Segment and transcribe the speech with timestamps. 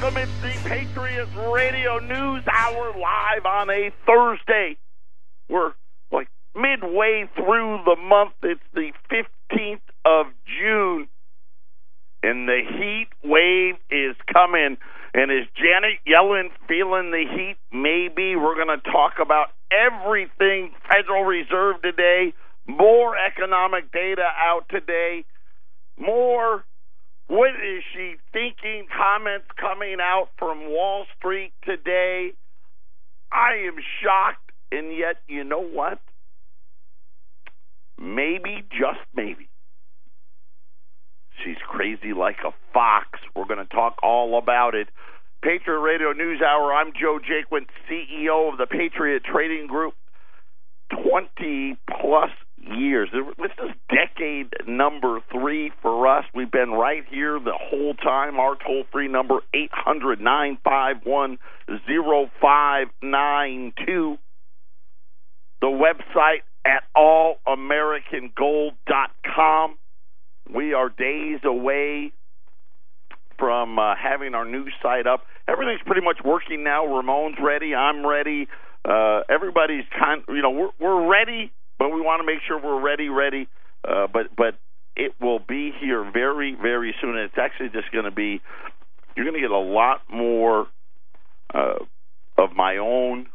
[0.00, 0.22] welcome.
[0.22, 4.76] It's the Patriots Radio News Hour live on a Thursday.
[5.48, 5.72] We're
[6.10, 8.32] like midway through the month.
[8.42, 11.08] It's the 15th of June,
[12.22, 14.76] and the heat wave is coming.
[15.12, 17.56] And is Janet Yellen feeling the heat?
[17.72, 18.36] Maybe.
[18.36, 22.32] We're going to talk about everything Federal Reserve today,
[22.66, 25.24] more economic data out today,
[25.98, 26.64] more
[27.30, 28.88] what is she thinking?
[28.90, 32.32] Comments coming out from Wall Street today.
[33.30, 36.00] I am shocked, and yet, you know what?
[37.96, 39.48] Maybe, just maybe.
[41.44, 43.20] She's crazy like a fox.
[43.36, 44.88] We're going to talk all about it.
[45.40, 46.74] Patriot Radio News Hour.
[46.74, 49.94] I'm Joe Jaquin, CEO of the Patriot Trading Group.
[50.90, 53.08] 20 plus years.
[53.12, 56.24] This is decade number three for us.
[56.34, 58.38] We've been right here the whole time.
[58.38, 61.38] Our toll free number, 800 951
[61.68, 64.18] 0592.
[65.60, 69.76] The website at allamericangold.com.
[70.52, 72.12] We are days away
[73.38, 75.24] from uh, having our new site up.
[75.48, 76.86] Everything's pretty much working now.
[76.86, 77.74] Ramon's ready.
[77.74, 78.48] I'm ready.
[78.84, 80.22] Uh, everybody's kind.
[80.28, 81.50] You know, we're we're ready
[81.80, 83.48] but we want to make sure we're ready, ready.
[83.82, 84.54] Uh, but but
[84.94, 87.16] it will be here very very soon.
[87.16, 88.40] It's actually just going to be.
[89.16, 90.68] You're going to get a lot more
[91.52, 91.78] uh,
[92.38, 93.26] of my own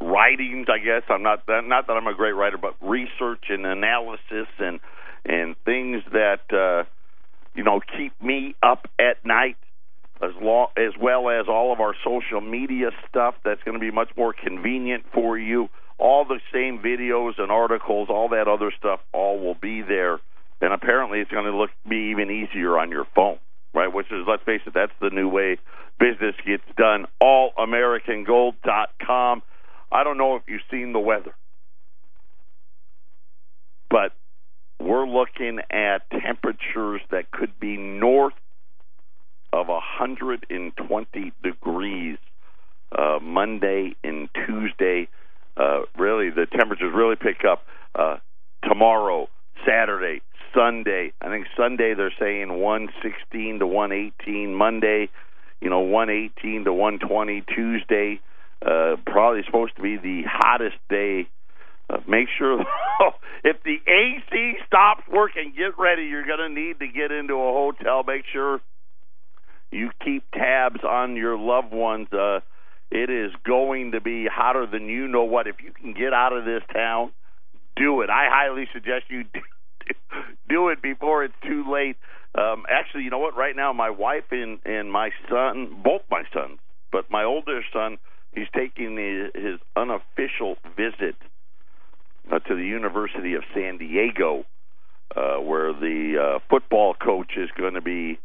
[0.00, 0.66] writings.
[0.68, 4.80] I guess I'm not not that I'm a great writer, but research and analysis and
[5.24, 6.84] and things that uh,
[7.54, 9.56] you know keep me up at night
[10.20, 13.92] as long as well as all of our social media stuff that's going to be
[13.92, 15.68] much more convenient for you
[16.02, 20.18] all the same videos and articles, all that other stuff, all will be there.
[20.60, 23.38] And apparently, it's going to look be even easier on your phone,
[23.72, 23.86] right?
[23.92, 25.58] Which is, let's face it, that's the new way
[26.00, 27.06] business gets done.
[27.22, 29.42] AllAmericanGold.com.
[29.92, 31.34] I don't know if you've seen the weather,
[33.88, 34.12] but
[34.80, 38.34] we're looking at temperatures that could be north
[39.52, 42.18] of 120 degrees
[42.98, 45.06] uh, Monday and Tuesday
[45.56, 47.62] uh, really the temperatures really pick up
[47.94, 48.16] uh,
[48.68, 49.28] tomorrow,
[49.66, 50.22] Saturday,
[50.54, 51.12] Sunday.
[51.20, 54.54] I think Sunday they're saying 116 to 118.
[54.54, 55.08] Monday,
[55.60, 57.44] you know, 118 to 120.
[57.54, 58.20] Tuesday,
[58.64, 61.28] uh, probably supposed to be the hottest day.
[61.90, 62.60] Uh, make sure
[63.44, 66.04] if the AC stops working, get ready.
[66.04, 68.02] You're going to need to get into a hotel.
[68.06, 68.60] Make sure
[69.70, 72.08] you keep tabs on your loved ones.
[72.12, 72.40] Uh,
[72.92, 75.46] it is going to be hotter than you know what.
[75.46, 77.10] If you can get out of this town,
[77.74, 78.10] do it.
[78.10, 79.24] I highly suggest you
[80.48, 81.96] do it before it's too late.
[82.34, 83.34] Um, actually, you know what?
[83.34, 86.58] Right now, my wife and and my son, both my sons,
[86.90, 87.96] but my older son,
[88.34, 88.96] he's taking
[89.34, 91.16] his unofficial visit
[92.30, 94.44] uh, to the University of San Diego,
[95.16, 98.18] uh, where the uh, football coach is going to be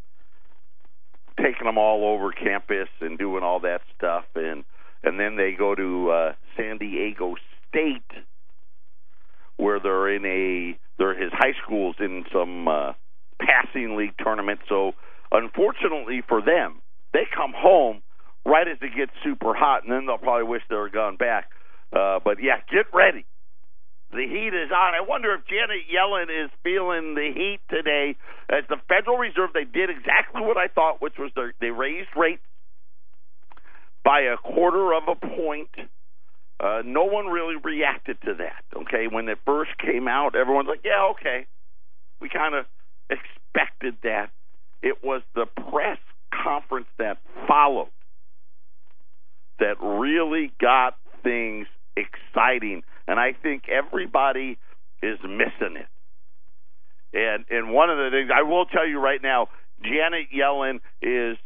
[1.37, 4.63] taking them all over campus and doing all that stuff, and
[5.03, 7.35] and then they go to uh, San Diego
[7.69, 8.23] State,
[9.57, 12.93] where they're in a they're his high school's in some uh,
[13.39, 14.59] passing league tournament.
[14.67, 14.93] So
[15.31, 16.81] unfortunately for them,
[17.13, 18.01] they come home
[18.45, 21.49] right as it gets super hot, and then they'll probably wish they were gone back.
[21.93, 23.25] Uh, but yeah, get ready
[24.11, 24.93] the heat is on.
[24.95, 28.15] I wonder if Janet Yellen is feeling the heat today.
[28.49, 32.41] As the Federal Reserve, they did exactly what I thought, which was they raised rates
[34.03, 35.69] by a quarter of a point.
[36.59, 38.63] Uh, no one really reacted to that.
[38.75, 41.45] Okay, when it first came out, everyone's like, "Yeah, okay."
[42.19, 42.65] We kind of
[43.09, 44.31] expected that.
[44.81, 45.99] It was the press
[46.31, 47.89] conference that followed
[49.59, 54.57] that really got things exciting and I think everybody
[55.01, 55.87] is missing it.
[57.13, 59.47] And and one of the things I will tell you right now,
[59.81, 61.37] Janet Yellen is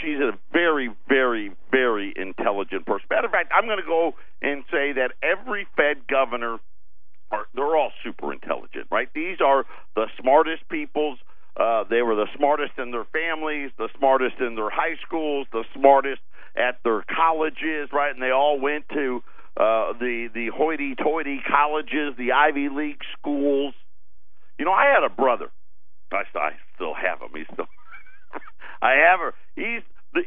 [0.00, 3.06] she's a very, very, very intelligent person.
[3.10, 6.58] Matter of fact, I'm going to go and say that every Fed governor
[7.30, 9.08] are they're all super intelligent, right?
[9.14, 11.18] These are the smartest peoples.
[11.56, 15.64] Uh, they were the smartest in their families, the smartest in their high schools, the
[15.74, 16.20] smartest
[16.56, 18.12] at their colleges, right?
[18.12, 19.22] And they all went to
[19.56, 23.74] uh, the the hoity-toity colleges, the Ivy League schools.
[24.58, 25.50] You know, I had a brother.
[26.12, 27.30] I, I still have him.
[27.34, 27.66] He's still.
[28.82, 29.34] I have her.
[29.56, 29.82] He's
[30.12, 30.20] the.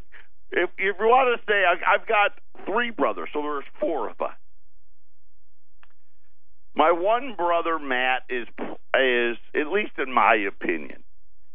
[0.51, 2.31] If, if you want to say, I, I've got
[2.65, 4.37] three brothers, so there's four of us.
[6.75, 8.47] My one brother Matt is
[8.93, 11.03] is at least in my opinion,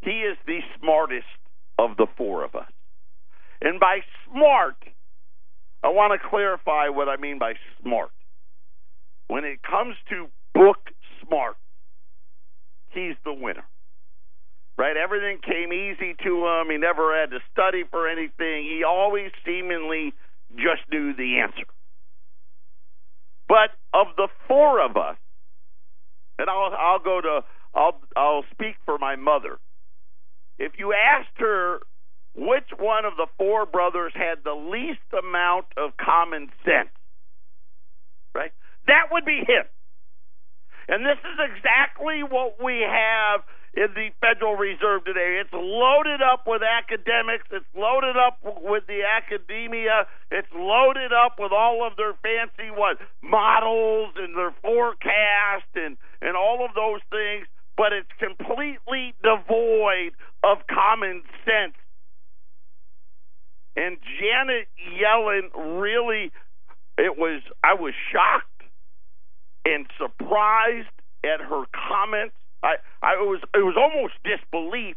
[0.03, 1.27] he is the smartest
[1.79, 2.71] of the four of us.
[3.61, 4.77] And by smart,
[5.83, 8.11] I want to clarify what I mean by smart.
[9.29, 10.91] When it comes to book
[11.25, 11.57] smart,
[12.91, 13.65] he's the winner.
[14.77, 14.97] Right?
[14.97, 16.71] Everything came easy to him.
[16.71, 18.65] He never had to study for anything.
[18.65, 20.13] He always seemingly
[20.57, 21.67] just knew the answer.
[23.49, 25.17] But of the four of us,
[26.39, 27.41] and I'll I'll go to
[27.75, 29.59] I'll I'll speak for my mother.
[30.59, 31.81] If you asked her
[32.35, 36.95] which one of the four brothers had the least amount of common sense,
[38.35, 38.53] right?
[38.87, 39.67] That would be him.
[40.89, 43.43] And this is exactly what we have
[43.75, 45.39] in the Federal Reserve today.
[45.41, 47.47] It's loaded up with academics.
[47.53, 50.11] It's loaded up with the academia.
[50.31, 56.37] It's loaded up with all of their fancy what models and their forecast and and
[56.37, 57.47] all of those things.
[57.77, 60.13] But it's completely devoid
[60.43, 61.79] of common sense.
[63.81, 64.69] And Janet
[65.01, 66.33] Yellen really,
[66.99, 68.47] it was I was shocked
[69.65, 70.89] and surprised
[71.25, 74.97] at her comments I, I was it was almost disbelief.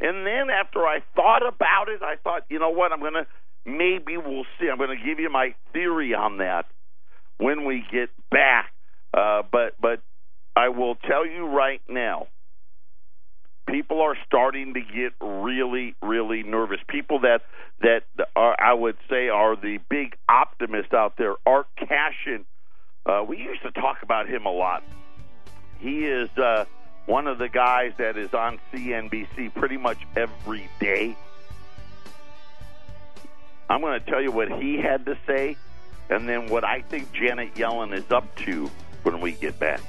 [0.00, 3.26] And then after I thought about it, I thought, you know what, I'm gonna
[3.64, 4.68] maybe we'll see.
[4.70, 6.66] I'm gonna give you my theory on that
[7.38, 8.72] when we get back.
[9.14, 10.02] Uh, but but
[10.56, 12.28] I will tell you right now,
[13.70, 16.80] people are starting to get really really nervous.
[16.88, 17.42] People that
[17.80, 18.04] that
[18.36, 21.34] are I would say are the big optimists out there.
[21.46, 22.44] Art Cashin,
[23.06, 24.82] uh, we used to talk about him a lot.
[25.78, 26.66] He is uh,
[27.06, 31.16] one of the guys that is on CNBC pretty much every day.
[33.70, 35.56] I'm going to tell you what he had to say,
[36.10, 38.68] and then what I think Janet Yellen is up to
[39.04, 39.80] when we get back.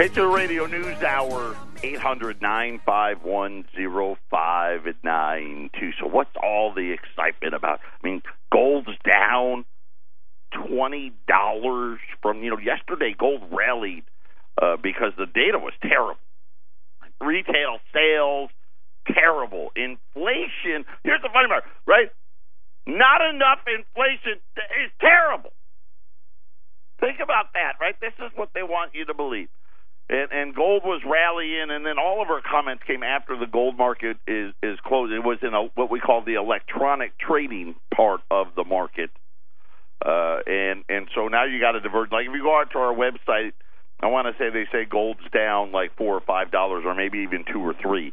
[0.00, 3.64] Patriot Radio News Hour, 800 951
[4.30, 5.90] 0592.
[6.00, 7.80] So, what's all the excitement about?
[8.02, 9.66] I mean, gold's down
[10.52, 13.12] twenty dollars from you know yesterday.
[13.12, 14.04] Gold rallied
[14.56, 16.16] uh, because the data was terrible.
[17.20, 18.48] Retail sales
[19.06, 19.68] terrible.
[19.76, 20.86] Inflation.
[21.04, 22.08] Here's the funny part, right?
[22.86, 24.40] Not enough inflation
[24.82, 25.52] is terrible.
[27.00, 28.00] Think about that, right?
[28.00, 29.48] This is what they want you to believe.
[30.10, 33.78] And, and gold was rallying, and then all of our comments came after the gold
[33.78, 35.12] market is is closed.
[35.12, 39.10] It was in a, what we call the electronic trading part of the market
[40.04, 42.10] uh, and and so now you got to diverge.
[42.10, 43.52] Like if you go out to our website,
[44.00, 47.18] I want to say they say gold's down like four or five dollars, or maybe
[47.18, 48.12] even two or three.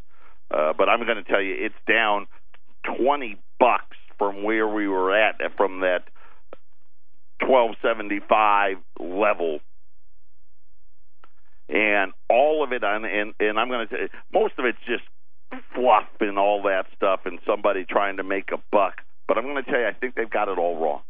[0.51, 2.27] Uh, but I'm going to tell you, it's down
[2.83, 6.03] twenty bucks from where we were at from that
[7.45, 9.59] twelve seventy five level.
[11.69, 15.03] And all of it on, and and I'm going to say most of it's just
[15.75, 19.01] fluff and all that stuff, and somebody trying to make a buck.
[19.27, 21.01] But I'm going to tell you, I think they've got it all wrong.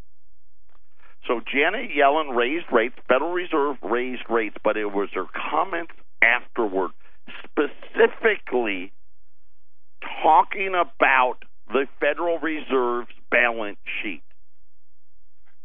[1.28, 6.92] So Janet Yellen raised rates, Federal Reserve raised rates, but it was her comments afterward,
[7.44, 8.92] specifically
[10.24, 11.38] talking about
[11.68, 14.22] the Federal Reserve's balance sheet.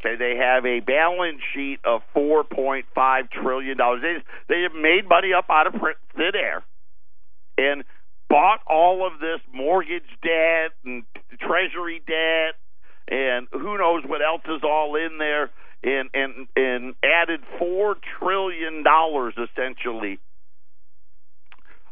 [0.05, 4.03] Okay, they have a balance sheet of four point five trillion dollars.
[4.03, 6.65] They they have made money up out of thin air,
[7.57, 7.85] and
[8.29, 11.05] bought all of this mortgage debt and
[11.39, 12.57] treasury debt
[13.09, 15.51] and who knows what else is all in there,
[15.83, 20.19] and and and added four trillion dollars essentially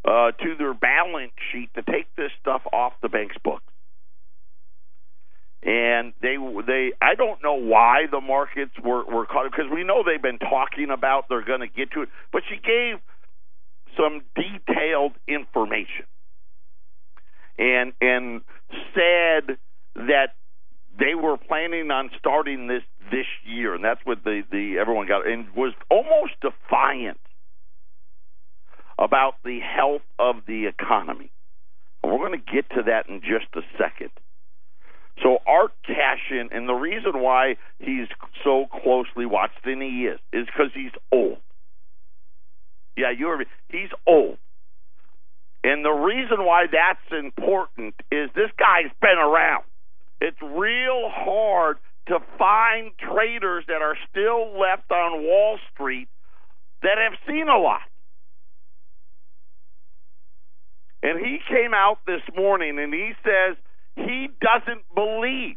[0.05, 3.64] uh, to their balance sheet to take this stuff off the bank's books.
[5.62, 6.37] And they
[6.67, 10.38] they I don't know why the markets were were caught because we know they've been
[10.38, 12.99] talking about they're going to get to it, but she gave
[13.97, 16.07] some detailed information
[17.59, 18.40] and and
[18.95, 19.59] said
[19.95, 20.35] that
[20.99, 25.26] they were planning on starting this this year, and that's what the the everyone got
[25.26, 27.21] and was almost defiant
[28.99, 31.31] about the health of the economy.
[32.02, 34.11] And we're going to get to that in just a second.
[35.23, 38.09] So Art Cashin, and the reason why he's
[38.43, 41.39] so closely watched, and he is, is because he's old.
[42.97, 43.45] Yeah, you are.
[43.69, 44.39] He's old.
[45.62, 49.65] And the reason why that's important is this guy's been around.
[50.21, 51.77] It's real hard
[52.09, 56.09] to find traders that are still left on Wall Street
[56.83, 57.81] that have seen a lot.
[61.03, 63.57] And he came out this morning and he says
[64.07, 65.57] he doesn't believe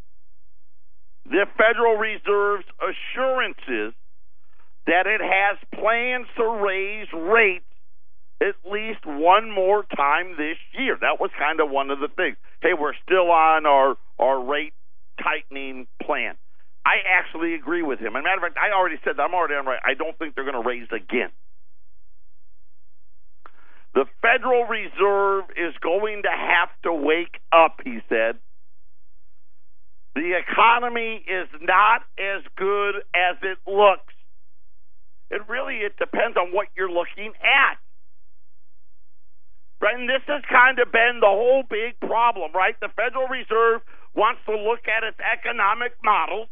[1.26, 3.94] the Federal Reserve's assurances
[4.88, 7.66] that it has plans to raise rates
[8.42, 10.98] at least one more time this year.
[11.00, 12.36] That was kind of one of the things.
[12.62, 14.74] Hey, we're still on our our rate
[15.22, 16.36] tightening plan.
[16.86, 18.16] I actually agree with him.
[18.16, 19.80] As a matter of fact, I already said that I'm already on right.
[19.86, 21.32] I don't think they're going to raise again.
[23.94, 28.40] The Federal Reserve is going to have to wake up, he said.
[30.16, 34.14] The economy is not as good as it looks.
[35.30, 37.78] It really it depends on what you're looking at.
[39.82, 39.96] Right?
[39.98, 42.80] And this has kind of been the whole big problem, right?
[42.80, 43.82] The Federal Reserve
[44.16, 46.48] wants to look at its economic models.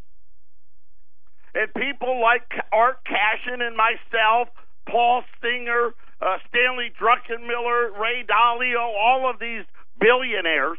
[1.54, 4.48] And people like Art Cashin and myself,
[4.88, 9.64] Paul Singer, uh, Stanley Druckenmiller, Ray Dalio, all of these
[9.98, 10.78] billionaires,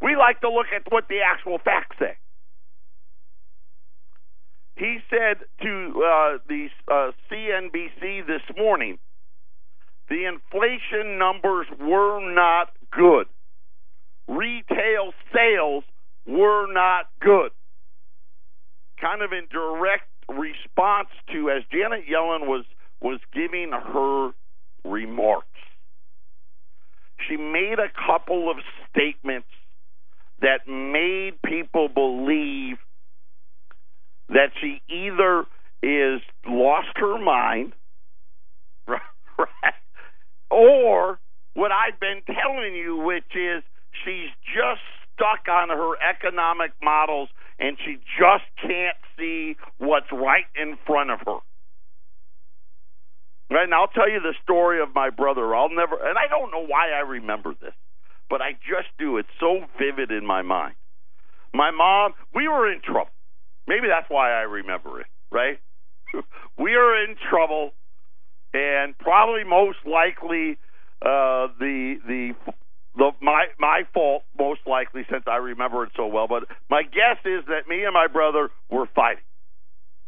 [0.00, 2.16] we like to look at what the actual facts say.
[4.76, 8.98] He said to uh, the uh, CNBC this morning,
[10.08, 13.26] the inflation numbers were not good.
[14.26, 15.84] Retail sales
[16.26, 17.52] were not good.
[19.00, 22.64] Kind of in direct response to as Janet Yellen was
[23.04, 24.30] was giving her
[24.82, 25.46] remarks.
[27.28, 28.56] She made a couple of
[28.90, 29.46] statements
[30.40, 32.78] that made people believe
[34.30, 35.44] that she either
[35.82, 37.74] is lost her mind,
[38.88, 39.00] right,
[40.50, 41.18] or
[41.52, 43.62] what I've been telling you, which is
[44.04, 44.80] she's just
[45.12, 51.20] stuck on her economic models and she just can't see what's right in front of
[51.26, 51.38] her.
[53.50, 55.54] Right, and I'll tell you the story of my brother.
[55.54, 57.74] I'll never, and I don't know why I remember this,
[58.30, 59.18] but I just do.
[59.18, 60.74] It's so vivid in my mind.
[61.52, 63.10] My mom, we were in trouble.
[63.68, 65.58] Maybe that's why I remember it, right?
[66.58, 67.70] we are in trouble,
[68.52, 70.58] and probably most likely
[71.02, 72.32] uh, the the
[72.96, 76.26] the my my fault most likely since I remember it so well.
[76.28, 79.24] But my guess is that me and my brother were fighting,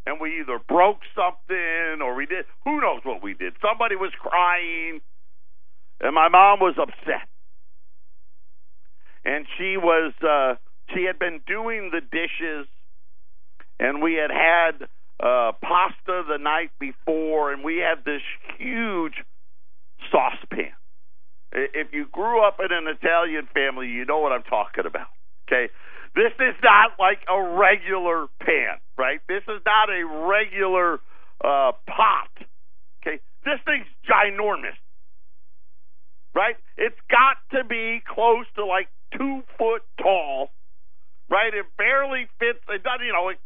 [0.07, 2.45] and we either broke something or we did.
[2.63, 3.53] Who knows what we did?
[3.61, 5.01] Somebody was crying,
[5.99, 7.27] and my mom was upset,
[9.25, 10.55] and she was uh,
[10.95, 12.67] she had been doing the dishes
[13.79, 14.87] and we had had
[15.19, 18.21] uh, pasta the night before, and we had this
[18.57, 19.13] huge
[20.11, 20.71] saucepan.
[21.51, 25.07] If you grew up in an Italian family, you know what I'm talking about.
[25.47, 25.71] Okay,
[26.15, 29.19] this is not like a regular pan, right?
[29.27, 30.99] This is not a regular
[31.43, 32.31] uh, pot.
[33.01, 34.77] Okay, this thing's ginormous,
[36.33, 36.55] right?
[36.77, 40.49] It's got to be close to like two foot tall,
[41.29, 41.53] right?
[41.53, 42.59] It barely fits.
[42.69, 43.39] It doesn't, you know, it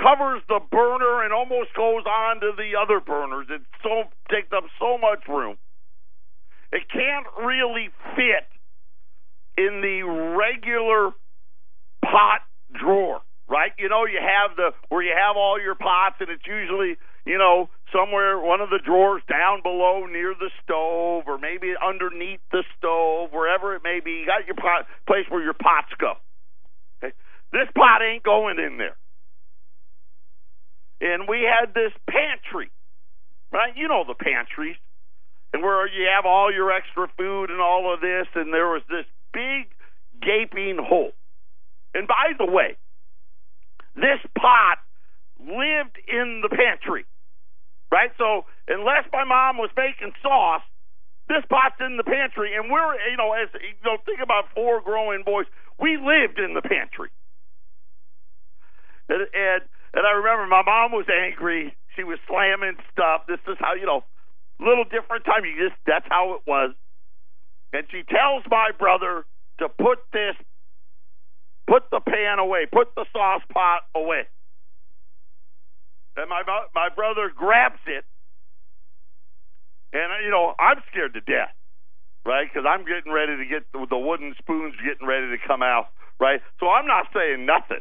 [0.00, 3.46] covers the burner and almost goes on to the other burners.
[3.50, 5.56] It so takes up so much room.
[6.72, 8.48] It can't really fit
[9.56, 11.12] in the regular
[12.02, 12.40] pot
[12.72, 13.72] drawer, right?
[13.78, 17.38] You know, you have the where you have all your pots, and it's usually you
[17.38, 22.64] know somewhere one of the drawers down below near the stove, or maybe underneath the
[22.78, 24.22] stove, wherever it may be.
[24.22, 26.14] You got your pot place where your pots go.
[27.02, 27.14] Okay?
[27.52, 28.96] This pot ain't going in there
[31.02, 32.70] and we had this pantry,
[33.50, 33.76] right?
[33.76, 34.76] You know the pantries,
[35.52, 38.82] and where you have all your extra food and all of this, and there was
[38.88, 39.66] this big
[40.22, 41.10] gaping hole.
[41.92, 42.76] And by the way,
[43.94, 44.78] this pot
[45.40, 47.04] lived in the pantry,
[47.90, 48.10] right?
[48.18, 50.62] So unless my mom was making sauce,
[51.28, 54.80] this pot's in the pantry, and we're you know as you know think about four
[54.80, 55.46] growing boys,
[55.78, 57.10] we lived in the pantry,
[59.08, 59.62] and, and
[59.94, 61.76] and I remember my mom was angry.
[61.96, 63.28] She was slamming stuff.
[63.28, 64.04] This is how, you know,
[64.58, 65.44] little different time.
[65.44, 66.74] You just that's how it was.
[67.72, 69.24] And she tells my brother
[69.60, 70.36] to put this
[71.72, 74.28] put the pan away, put the sauce pot away.
[76.16, 76.42] And my
[76.74, 78.04] my brother grabs it,
[79.92, 81.54] and uh, you know I'm scared to death,
[82.26, 82.48] right?
[82.52, 85.88] Because I'm getting ready to get the, the wooden spoons getting ready to come out,
[86.20, 86.40] right?
[86.60, 87.80] So I'm not saying nothing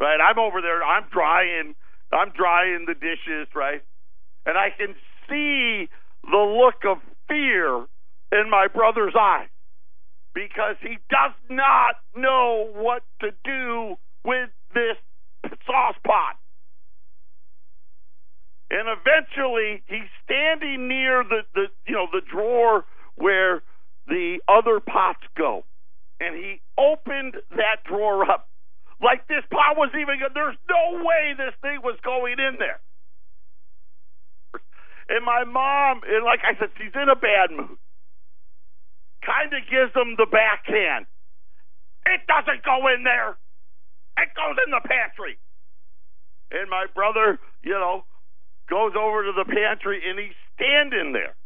[0.00, 0.18] right?
[0.20, 1.74] I'm over there, I'm drying,
[2.12, 3.82] I'm drying the dishes, right?
[4.46, 4.94] And I can
[5.28, 5.88] see
[6.24, 6.98] the look of
[7.28, 7.86] fear
[8.32, 9.48] in my brother's eyes
[10.34, 14.96] because he does not know what to do with this
[15.66, 16.36] sauce pot.
[18.70, 22.84] And eventually he's standing near the, the you know the drawer
[23.16, 23.62] where
[24.06, 25.64] the other pots go.
[26.20, 28.48] And he opened that drawer up
[29.02, 30.20] like this pot was even.
[30.34, 32.78] There's no way this thing was going in there.
[35.08, 37.78] And my mom, and like I said, she's in a bad mood.
[39.24, 41.06] Kind of gives them the backhand.
[42.06, 43.36] It doesn't go in there.
[44.18, 45.38] It goes in the pantry.
[46.50, 48.04] And my brother, you know,
[48.68, 51.36] goes over to the pantry and he's standing there.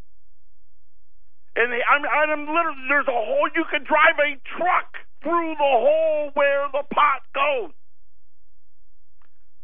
[1.57, 5.75] And they, I'm, I'm literally, there's a hole, you can drive a truck through the
[5.75, 7.73] hole where the pot goes.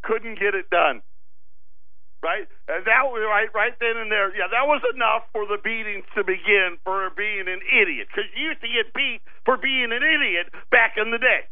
[0.02, 1.02] Couldn't get it done.
[2.20, 2.44] Right?
[2.68, 4.28] And that was right, right then and there.
[4.36, 8.12] Yeah, that was enough for the beatings to begin for being an idiot.
[8.12, 11.48] Because you used to get beat for being an idiot back in the day.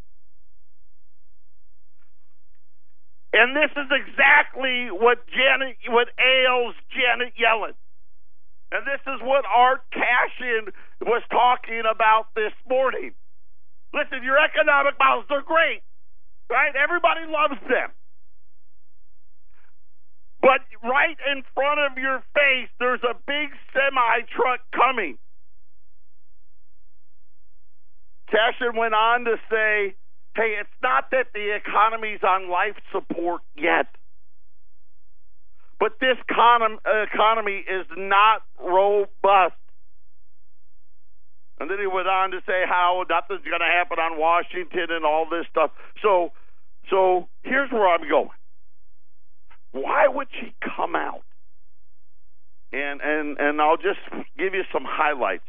[3.33, 7.77] And this is exactly what Janet, what ails Janet Yellen.
[8.73, 13.13] And this is what Art Cashin was talking about this morning.
[13.93, 15.81] Listen, your economic models, they're great,
[16.51, 16.77] right?
[16.77, 17.89] Everybody loves them.
[20.41, 25.19] But right in front of your face, there's a big semi truck coming.
[28.31, 29.97] Cashin went on to say
[30.39, 33.87] Hey, it's not that the economy's on life support yet,
[35.81, 39.59] but this economy is not robust.
[41.59, 45.05] And then he went on to say how nothing's going to happen on Washington and
[45.05, 45.73] all this stuff.
[46.05, 46.31] So,
[46.89, 48.38] so here's where I'm going.
[49.73, 51.23] Why would she come out?
[52.73, 54.01] And and and I'll just
[54.37, 55.45] give you some highlights.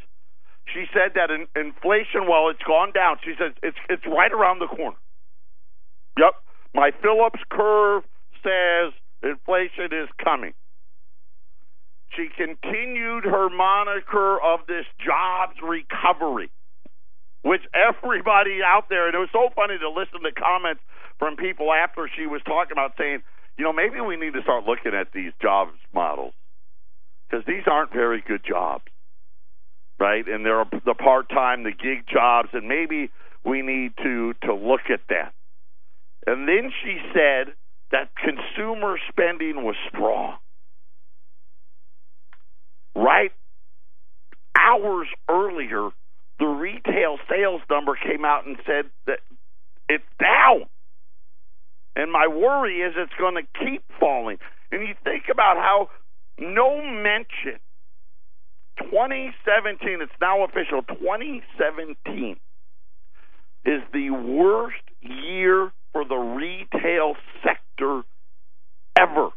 [0.74, 4.60] She said that in, inflation, while it's gone down, she says it's it's right around
[4.60, 4.98] the corner.
[6.18, 6.34] Yep,
[6.74, 8.04] my Phillips curve
[8.44, 10.54] says inflation is coming.
[12.16, 16.50] She continued her moniker of this jobs recovery,
[17.44, 20.82] which everybody out there, and it was so funny to listen to comments
[21.20, 23.22] from people after she was talking about saying,
[23.60, 26.34] you know, maybe we need to start looking at these jobs models
[27.30, 28.86] because these aren't very good jobs
[30.00, 30.28] right?
[30.28, 33.12] And there are the part time, the gig jobs, and maybe
[33.44, 35.34] we need to to look at that.
[36.26, 37.54] And then she said
[37.92, 40.38] that consumer spending was strong.
[42.96, 43.32] Right
[44.58, 45.90] hours earlier,
[46.40, 49.20] the retail sales number came out and said that
[49.88, 50.66] it's down.
[51.96, 54.38] And my worry is it's going to keep falling.
[54.72, 55.90] And you think about how
[56.38, 57.60] no mention
[58.80, 62.38] 2017, it's now official, 2017
[63.66, 68.04] is the worst year for the retail sector
[68.98, 69.30] ever.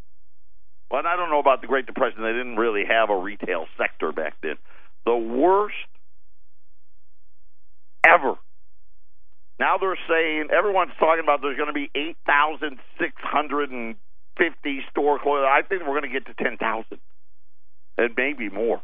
[0.91, 2.23] Well, I don't know about the Great Depression.
[2.23, 4.57] They didn't really have a retail sector back then.
[5.05, 5.75] The worst
[8.07, 8.35] ever.
[9.63, 15.47] Now they're saying everyone's talking about there's going to be 8,650 store closures.
[15.47, 16.99] I think we're going to get to 10,000
[17.97, 18.83] and maybe more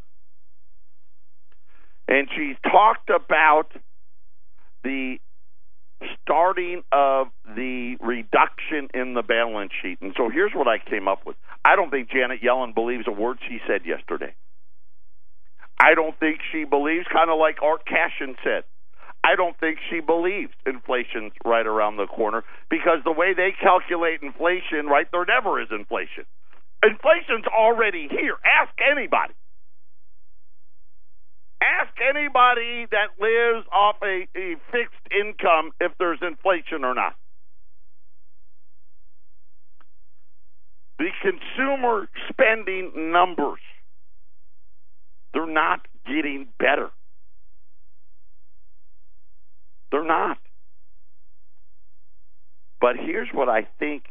[2.09, 3.71] and she talked about
[4.83, 5.19] the
[6.23, 9.99] starting of the reduction in the balance sheet.
[10.01, 11.37] And so here's what I came up with.
[11.64, 14.35] I don't think Janet Yellen believes a word she said yesterday.
[15.79, 18.64] I don't think she believes, kind of like Art Cashin said.
[19.29, 24.23] I don't think she believes inflation's right around the corner because the way they calculate
[24.23, 26.25] inflation, right, there never is inflation.
[26.83, 28.37] Inflation's already here.
[28.43, 29.35] Ask anybody.
[31.61, 37.14] Ask anybody that lives off a, a fixed income if there's inflation or not.
[40.99, 43.61] The consumer spending numbers,
[45.35, 46.91] they're not getting better.
[49.90, 50.38] They're not.
[52.81, 54.05] But here's what I think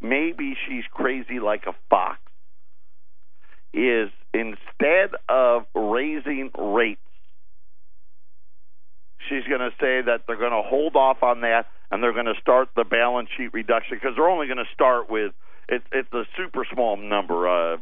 [0.00, 2.18] maybe she's crazy like a fox
[3.72, 7.00] is instead of raising rates,
[9.28, 12.26] she's going to say that they're going to hold off on that and they're going
[12.26, 15.32] to start the balance sheet reduction because they're only going to start with
[15.68, 17.76] it's it's a super small number, uh,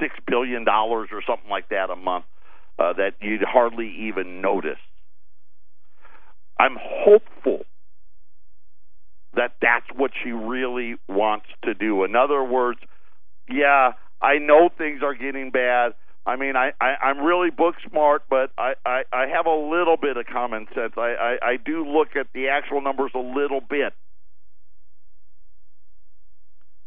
[0.00, 2.24] six billion dollars or something like that a month
[2.78, 4.78] uh, that you'd hardly even notice.
[6.58, 7.64] I'm hopeful
[9.34, 12.04] that that's what she really wants to do.
[12.04, 12.78] In other words,
[13.48, 15.94] yeah, I know things are getting bad.
[16.26, 19.96] I mean, I, I I'm really book smart, but I, I I have a little
[20.00, 20.94] bit of common sense.
[20.96, 23.92] I, I I do look at the actual numbers a little bit,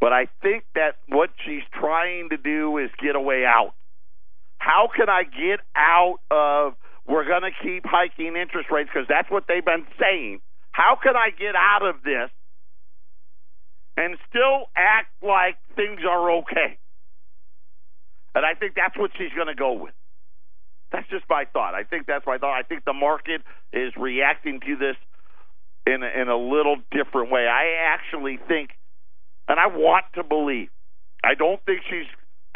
[0.02, 3.74] but I think that what she's trying to do is get a way out.
[4.58, 6.74] How can I get out of?
[7.08, 10.39] We're going to keep hiking interest rates because that's what they've been saying.
[10.72, 12.30] How can I get out of this
[13.96, 16.78] and still act like things are okay?
[18.36, 19.93] And I think that's what she's going to go with.
[20.91, 21.74] That's just my thought.
[21.74, 22.58] I think that's my thought.
[22.58, 23.41] I think the market
[23.74, 24.96] is reacting to this
[25.86, 27.48] in a, in a little different way.
[27.48, 28.72] I actually think,
[29.48, 30.70] and I want to believe,
[31.24, 32.08] I don't think she's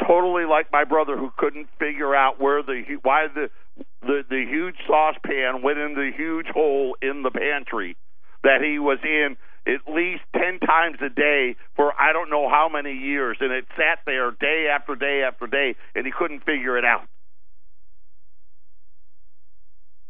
[0.06, 4.76] totally like my brother who couldn't figure out where the why the the, the huge
[4.86, 7.96] saucepan went in the huge hole in the pantry
[8.42, 12.68] that he was in at least 10 times a day for I don't know how
[12.68, 16.76] many years and it sat there day after day after day and he couldn't figure
[16.76, 17.06] it out.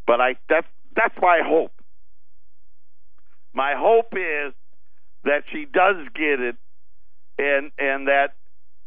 [0.07, 1.73] But I that's that's my hope.
[3.55, 4.55] My hope is
[5.25, 6.57] that she does get it
[7.39, 8.35] and and that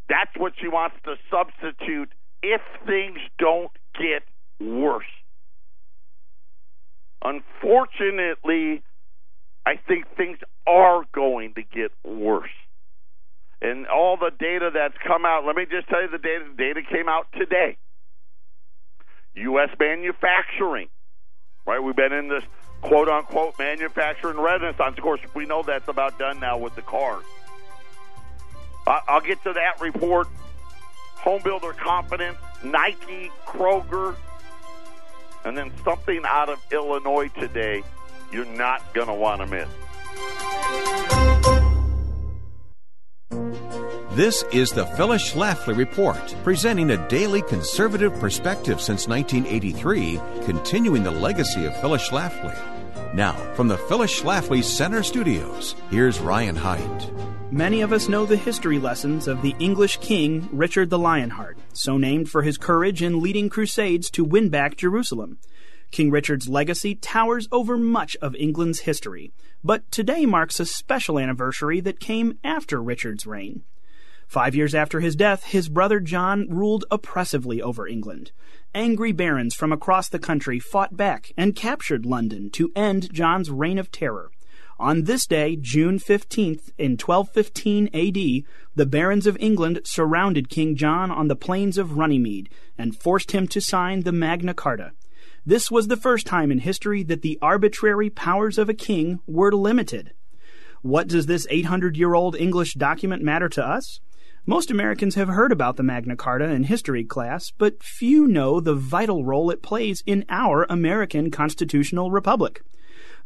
[0.08, 2.10] that's what she wants to substitute
[2.42, 4.22] if things don't get
[4.60, 5.04] worse.
[7.22, 8.82] Unfortunately,
[9.64, 12.50] I think things are going to get worse.
[13.60, 16.56] And all the data that's come out, let me just tell you the data the
[16.56, 17.76] data came out today.
[19.34, 20.88] US manufacturing.
[21.66, 21.82] Right?
[21.82, 22.44] We've been in this
[22.82, 24.96] quote unquote manufacturing renaissance.
[24.96, 27.24] Of course, we know that's about done now with the cars.
[28.86, 30.28] I'll get to that report.
[31.16, 34.14] Home builder confidence, Nike, Kroger,
[35.46, 37.82] and then something out of Illinois today
[38.32, 39.68] you're not going to want to miss.
[44.16, 51.10] This is the Phyllis Schlafly Report, presenting a daily conservative perspective since 1983, continuing the
[51.10, 52.75] legacy of Phyllis Schlafly.
[53.16, 57.50] Now, from the Phyllis Schlafly Center Studios, here's Ryan Haidt.
[57.50, 61.96] Many of us know the history lessons of the English king Richard the Lionheart, so
[61.96, 65.38] named for his courage in leading crusades to win back Jerusalem.
[65.90, 69.32] King Richard's legacy towers over much of England's history,
[69.64, 73.62] but today marks a special anniversary that came after Richard's reign.
[74.26, 78.32] Five years after his death, his brother John ruled oppressively over England.
[78.76, 83.78] Angry barons from across the country fought back and captured London to end John's reign
[83.78, 84.30] of terror.
[84.78, 91.10] On this day, June 15th, in 1215 AD, the barons of England surrounded King John
[91.10, 94.92] on the plains of Runnymede and forced him to sign the Magna Carta.
[95.46, 99.52] This was the first time in history that the arbitrary powers of a king were
[99.52, 100.12] limited.
[100.82, 104.00] What does this 800 year old English document matter to us?
[104.48, 108.76] Most Americans have heard about the Magna Carta in history class, but few know the
[108.76, 112.62] vital role it plays in our American constitutional republic.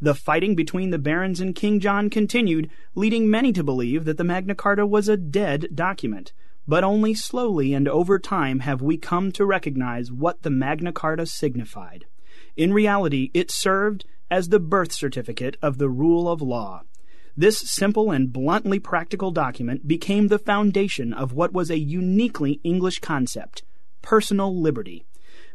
[0.01, 4.25] The fighting between the barons and King John continued, leading many to believe that the
[4.25, 6.33] Magna Carta was a dead document.
[6.67, 11.27] But only slowly and over time have we come to recognize what the Magna Carta
[11.27, 12.07] signified.
[12.57, 16.81] In reality, it served as the birth certificate of the rule of law.
[17.41, 22.99] This simple and bluntly practical document became the foundation of what was a uniquely English
[22.99, 23.63] concept
[24.03, 25.07] personal liberty.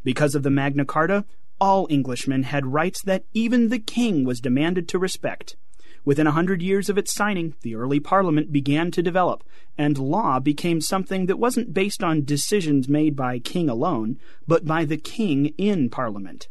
[0.04, 1.26] Because of the Magna Carta,
[1.62, 5.58] all Englishmen had rights that even the king was demanded to respect.
[6.04, 9.44] Within a hundred years of its signing, the early Parliament began to develop,
[9.78, 14.18] and law became something that wasn't based on decisions made by king alone,
[14.48, 16.48] but by the king in Parliament.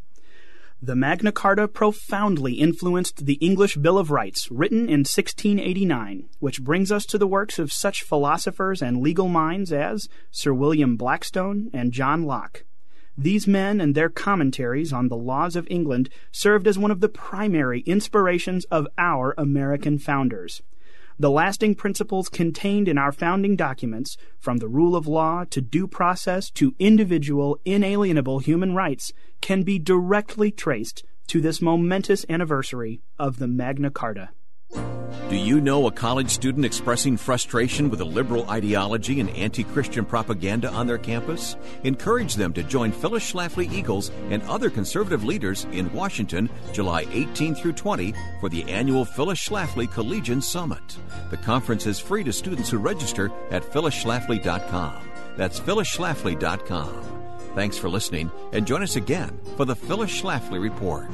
[0.87, 6.93] The Magna Carta profoundly influenced the English Bill of Rights, written in 1689, which brings
[6.93, 11.91] us to the works of such philosophers and legal minds as Sir William Blackstone and
[11.91, 12.65] John Locke.
[13.17, 17.09] These men and their commentaries on the laws of England served as one of the
[17.09, 20.61] primary inspirations of our American founders.
[21.17, 25.87] The lasting principles contained in our founding documents, from the rule of law to due
[25.87, 33.39] process to individual, inalienable human rights, can be directly traced to this momentous anniversary of
[33.39, 34.31] the Magna Carta.
[35.31, 40.05] Do you know a college student expressing frustration with a liberal ideology and anti Christian
[40.05, 41.57] propaganda on their campus?
[41.83, 47.55] Encourage them to join Phyllis Schlafly Eagles and other conservative leaders in Washington July 18
[47.55, 50.99] through 20 for the annual Phyllis Schlafly Collegian Summit.
[51.31, 55.11] The conference is free to students who register at phyllisschlafly.com.
[55.37, 57.15] That's phyllisschlafly.com.
[57.55, 61.09] Thanks for listening and join us again for the Phyllis Schlafly Report.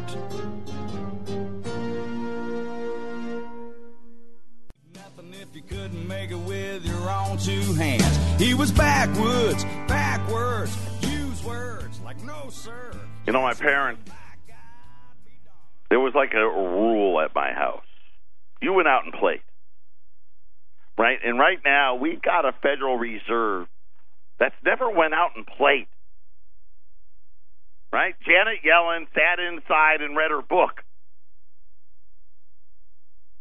[7.11, 8.40] Own two hands.
[8.40, 12.92] He was backwoods, backwards, use words like no sir.
[13.27, 14.11] You know, my parents,
[15.90, 17.85] there was like a rule at my house.
[18.62, 19.42] You went out and played.
[20.99, 21.18] Right?
[21.25, 23.68] And right now, we've got a Federal Reserve
[24.38, 25.87] that's never went out and played.
[27.92, 28.14] Right?
[28.25, 30.83] Janet Yellen sat inside and read her book.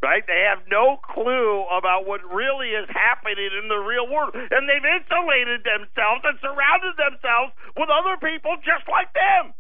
[0.01, 0.23] Right?
[0.25, 4.31] They have no clue about what really is happening in the real world.
[4.33, 9.53] And they've insulated themselves and surrounded themselves with other people just like them.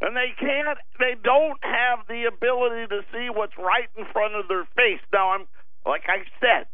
[0.00, 4.48] And they can't, they don't have the ability to see what's right in front of
[4.48, 5.04] their face.
[5.12, 5.44] Now, I'm,
[5.84, 6.66] like I said,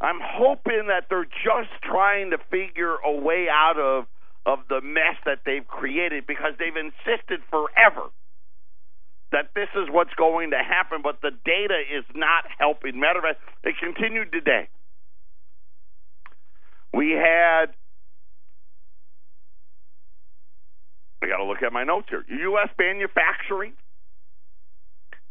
[0.00, 4.06] I'm hoping that they're just trying to figure a way out of
[4.46, 8.10] of the mess that they've created because they've insisted forever
[9.30, 12.98] that this is what's going to happen, but the data is not helping.
[12.98, 14.68] Matter of fact, it continued today.
[16.94, 17.66] We had
[21.22, 22.24] I got to look at my notes here.
[22.28, 22.68] U.S.
[22.78, 23.72] manufacturing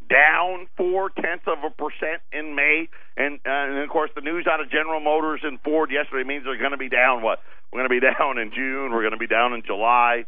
[0.10, 4.48] down four tenths of a percent in May, and, uh, and of course the news
[4.50, 7.22] out of General Motors and Ford yesterday means they're going to be down.
[7.22, 7.40] What
[7.72, 10.26] we're going to be down in June, we're going to be down in July.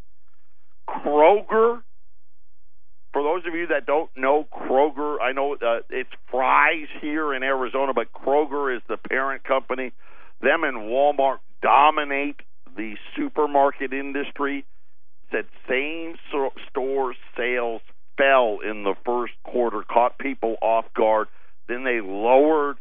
[0.87, 1.81] Kroger.
[3.11, 7.41] For those of you that don't know Kroger, I know uh, it's Fry's here in
[7.41, 9.93] Arizona, but Kroger is the parent company.
[10.41, 12.35] Them and Walmart dominate
[12.77, 14.63] the supermarket industry
[15.31, 16.15] said same
[16.69, 17.81] store sales
[18.19, 21.27] fell in the first quarter, caught people off guard.
[21.67, 22.77] Then they lowered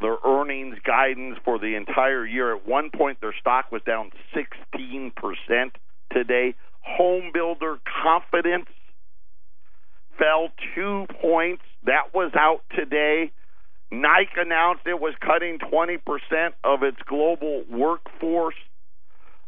[0.00, 2.54] their earnings guidance for the entire year.
[2.54, 5.12] At one point, their stock was down 16%
[6.12, 6.54] today.
[6.82, 8.66] Home builder confidence
[10.18, 11.62] fell two points.
[11.84, 13.32] That was out today.
[13.90, 15.98] Nike announced it was cutting 20%
[16.64, 18.56] of its global workforce.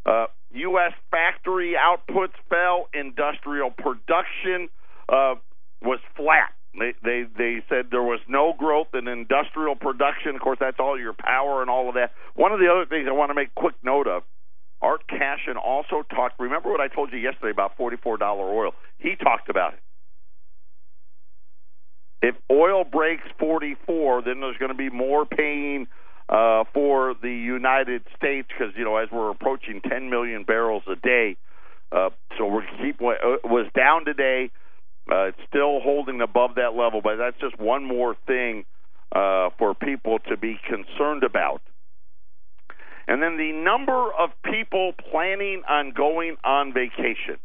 [0.07, 0.92] Uh, U.S.
[1.11, 2.88] factory outputs fell.
[2.94, 4.68] Industrial production
[5.08, 5.34] uh,
[5.82, 6.52] was flat.
[6.78, 10.34] They, they they said there was no growth in industrial production.
[10.34, 12.12] Of course, that's all your power and all of that.
[12.34, 14.24] One of the other things I want to make quick note of.
[14.82, 16.40] Art Cashin also talked.
[16.40, 18.72] Remember what I told you yesterday about forty-four dollar oil?
[18.98, 19.80] He talked about it.
[22.22, 25.86] If oil breaks forty-four, then there's going to be more pain
[26.28, 30.96] uh, for the United States because you know as we're approaching 10 million barrels a
[30.96, 31.36] day,
[31.92, 34.50] uh, so we're keep uh, was down today.
[35.10, 38.64] Uh, it's still holding above that level, but that's just one more thing
[39.14, 41.60] uh, for people to be concerned about.
[43.06, 47.36] And then the number of people planning on going on vacation.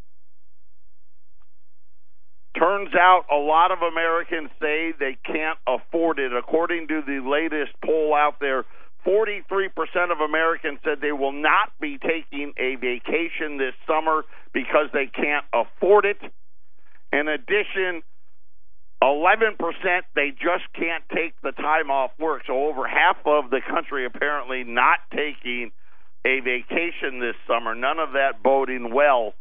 [2.57, 6.31] Turns out a lot of Americans say they can't afford it.
[6.33, 8.65] According to the latest poll out there,
[9.05, 9.69] 43%
[10.11, 15.45] of Americans said they will not be taking a vacation this summer because they can't
[15.53, 16.17] afford it.
[17.11, 18.03] In addition,
[19.01, 19.57] 11%
[20.15, 22.43] they just can't take the time off work.
[22.47, 25.71] So over half of the country apparently not taking
[26.25, 27.73] a vacation this summer.
[27.75, 29.33] None of that boding well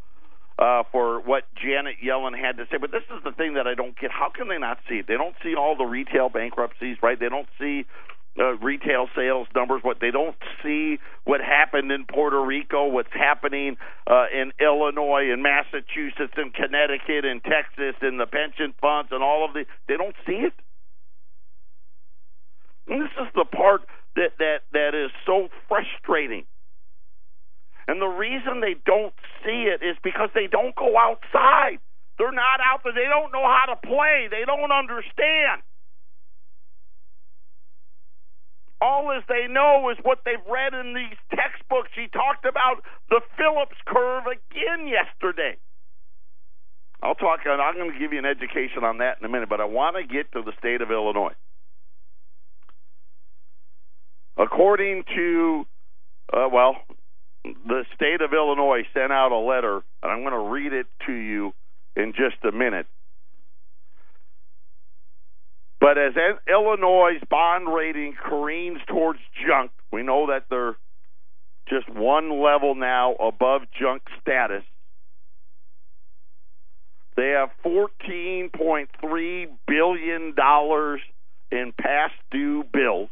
[0.59, 2.79] uh, for what Janet Yellen had to say.
[2.81, 4.11] But this is the thing that I don't get.
[4.11, 5.07] How can they not see it?
[5.09, 7.19] They don't see all the retail bankruptcies, right?
[7.19, 7.85] They don't see
[8.39, 9.83] uh, retail sales numbers.
[9.83, 15.43] What they don't see what happened in Puerto Rico, what's happening uh, in Illinois and
[15.43, 19.65] Massachusetts and Connecticut and Texas and the pension funds and all of the.
[19.89, 20.55] They don't see it.
[22.87, 23.83] And this is the part
[24.17, 26.45] that that that is so frustrating.
[27.87, 31.81] And the reason they don't see it is because they don't go outside.
[32.19, 32.93] They're not out there.
[32.93, 34.29] They don't know how to play.
[34.31, 35.63] They don't understand.
[38.81, 41.91] All as they know is what they've read in these textbooks.
[41.95, 45.57] He talked about the Phillips curve again yesterday.
[47.03, 47.41] I'll talk.
[47.45, 49.65] And I'm going to give you an education on that in a minute, but I
[49.65, 51.35] want to get to the state of Illinois.
[54.37, 55.67] According to,
[56.33, 56.77] uh, well,
[57.45, 61.13] the state of Illinois sent out a letter, and I'm going to read it to
[61.13, 61.53] you
[61.97, 62.87] in just a minute.
[65.81, 66.15] But as
[66.49, 70.77] Illinois' bond rating careens towards junk, we know that they're
[71.69, 74.65] just one level now above junk status.
[77.17, 80.35] They have $14.3 billion
[81.51, 83.11] in past due bills.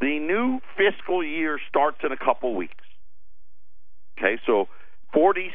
[0.00, 2.84] The new fiscal year starts in a couple weeks.
[4.18, 4.68] Okay, so
[5.12, 5.52] 46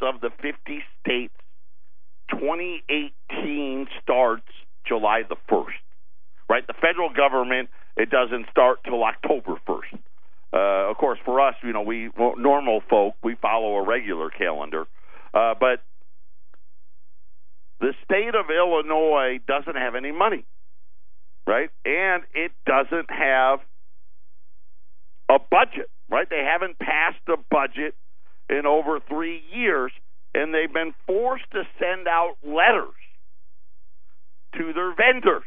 [0.00, 1.34] of the 50 states,
[2.30, 4.49] 2018 starts
[4.86, 5.80] July the 1st.
[6.48, 6.66] Right?
[6.66, 9.98] The federal government, it doesn't start till October 1st.
[10.52, 14.86] Uh, of course, for us, you know, we normal folk, we follow a regular calendar.
[15.32, 15.82] Uh, but
[17.80, 20.44] the state of Illinois doesn't have any money,
[21.46, 21.70] right?
[21.84, 23.60] And it doesn't have
[25.28, 26.28] a budget, right?
[26.28, 27.94] They haven't passed a budget
[28.48, 29.92] in over three years.
[30.34, 32.99] and they've been forced to send out letters
[34.58, 35.44] to their vendors.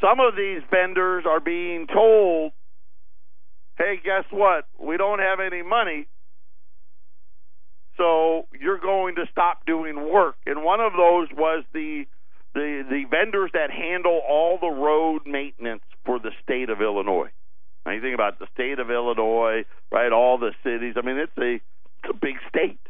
[0.00, 2.52] Some of these vendors are being told,
[3.78, 4.64] hey, guess what?
[4.80, 6.08] We don't have any money,
[7.96, 10.36] so you're going to stop doing work.
[10.46, 12.04] And one of those was the
[12.54, 17.30] the the vendors that handle all the road maintenance for the state of Illinois.
[17.86, 20.12] Now you think about the state of Illinois, right?
[20.12, 20.94] All the cities.
[20.96, 22.80] I mean, it's a it's a big state.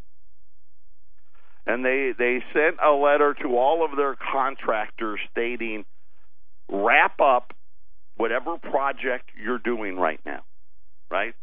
[1.66, 5.84] And they they sent a letter to all of their contractors stating,
[6.68, 7.52] wrap up
[8.16, 10.42] whatever project you're doing right now,
[11.10, 11.34] right?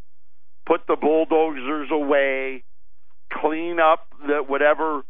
[0.66, 2.64] Put the bulldozers away,
[3.32, 5.02] clean up the whatever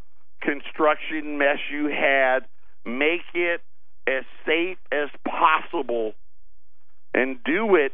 [0.43, 2.41] construction mess you had,
[2.85, 3.61] make it
[4.07, 6.13] as safe as possible,
[7.13, 7.93] and do it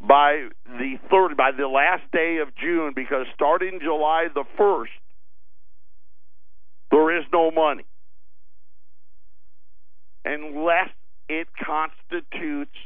[0.00, 4.92] by the third by the last day of June because starting July the first
[6.90, 7.84] there is no money
[10.24, 10.90] unless
[11.28, 12.76] it constitutes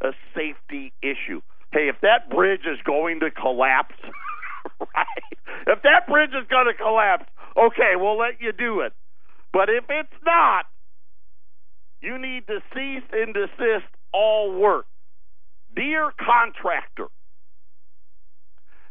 [0.00, 1.40] a safety issue.
[1.72, 3.94] Hey, if that bridge is going to collapse,
[4.80, 5.06] right?
[5.66, 8.92] If that bridge is going to collapse, okay, we'll let you do it.
[9.52, 10.66] But if it's not,
[12.00, 14.86] you need to cease and desist all work.
[15.76, 17.08] Dear contractor,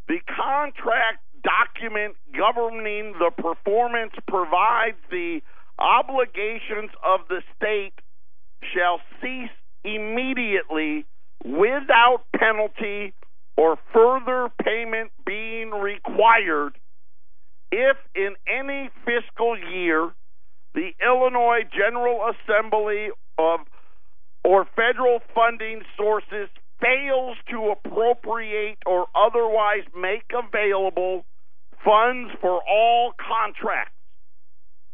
[0.08, 5.40] the contract document governing the performance provides the
[5.78, 7.94] obligations of the state
[8.74, 9.50] shall cease
[9.84, 11.06] immediately
[11.44, 13.14] without penalty
[13.56, 16.72] or further payment being required
[17.72, 20.10] if in any fiscal year
[20.74, 23.60] the Illinois General Assembly of
[24.44, 26.48] or federal funding sources
[26.80, 31.24] fails to appropriate or otherwise make available
[31.84, 33.94] funds for all contracts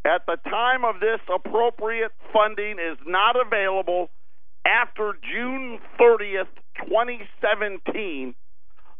[0.06, 4.08] at the time of this appropriate funding is not available
[4.64, 6.48] after June 30th,
[6.86, 8.34] 2017,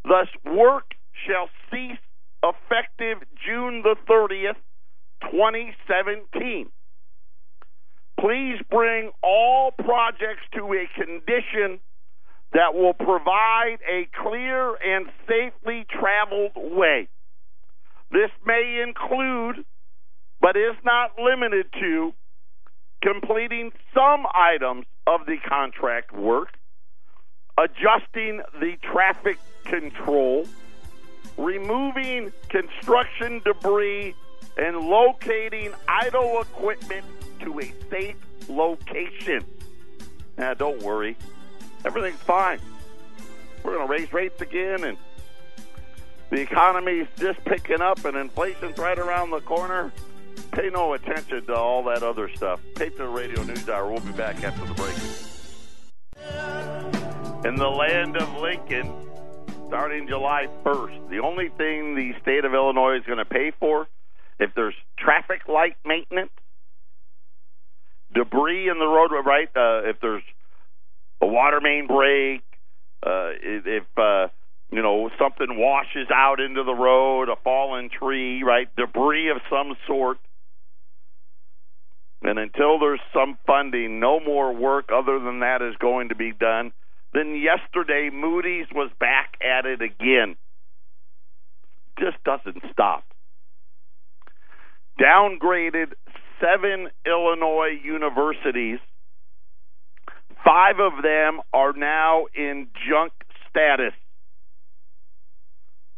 [0.04, 0.94] thus work
[1.26, 1.98] shall cease
[2.42, 4.58] effective June the 30th,
[5.30, 6.68] 2017.
[8.18, 11.80] Please bring all projects to a condition
[12.52, 17.08] that will provide a clear and safely traveled way.
[18.10, 19.64] This may include,
[20.40, 22.12] but is not limited to,
[23.02, 26.56] completing some items of the contract work,
[27.58, 30.46] adjusting the traffic control,
[31.36, 34.14] removing construction debris,
[34.56, 37.04] and locating idle equipment
[37.40, 38.16] to a safe
[38.48, 39.44] location.
[40.38, 41.16] Now, don't worry,
[41.86, 42.58] everything's fine.
[43.62, 44.98] We're going to raise rates again, and
[46.30, 49.92] the economy's just picking up, and inflation's right around the corner.
[50.52, 52.60] Pay no attention to all that other stuff.
[52.74, 53.90] Patriot Radio News Hour.
[53.90, 54.96] We'll be back after the break.
[57.46, 58.92] In the land of Lincoln,
[59.68, 63.86] starting July 1st, the only thing the state of Illinois is going to pay for,
[64.38, 66.32] if there's traffic light maintenance,
[68.12, 69.48] debris in the road, right?
[69.54, 70.22] Uh, if there's
[71.20, 72.42] a water main break,
[73.04, 74.28] uh, if uh,
[74.70, 78.68] you know something washes out into the road, a fallen tree, right?
[78.76, 80.18] Debris of some sort.
[82.22, 86.32] And until there's some funding, no more work other than that is going to be
[86.32, 86.72] done.
[87.12, 90.36] Then yesterday, Moody's was back at it again.
[91.98, 93.04] Just doesn't stop.
[95.00, 95.92] Downgraded
[96.40, 98.78] seven Illinois universities.
[100.44, 103.12] Five of them are now in junk
[103.50, 103.94] status.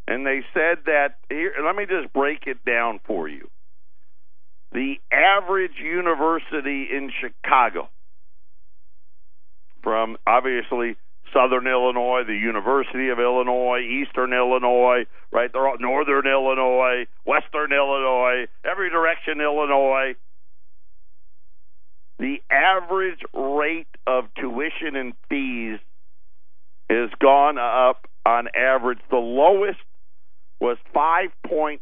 [0.06, 3.50] And they said that here let me just break it down for you.
[4.72, 7.88] The average university in Chicago
[9.82, 10.96] from obviously
[11.32, 15.50] Southern Illinois, the University of Illinois, Eastern Illinois, right?
[15.52, 20.14] They're all Northern Illinois, Western Illinois, every direction Illinois.
[22.18, 25.78] The average rate of tuition and fees
[26.90, 28.98] has gone up on average.
[29.10, 29.78] The lowest
[30.60, 31.80] was 5.72%.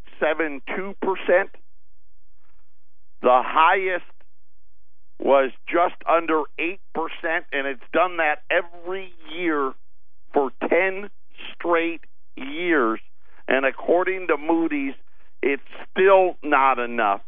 [3.22, 4.04] The highest
[5.18, 6.76] was just under 8%,
[7.52, 9.72] and it's done that every year
[10.34, 11.08] for 10
[11.54, 12.02] straight
[12.36, 13.00] years.
[13.48, 14.94] And according to Moody's,
[15.42, 17.22] it's still not enough.